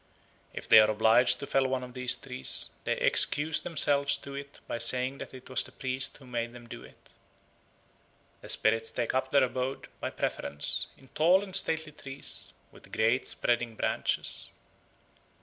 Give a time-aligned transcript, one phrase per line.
[0.51, 4.59] If they are obliged to fell one of these trees, they excuse themselves to it
[4.67, 7.11] by saying that it was the priest who made them do it.
[8.41, 13.27] The spirits take up their abode, by preference, in tall and stately trees with great
[13.27, 14.49] spreading branches.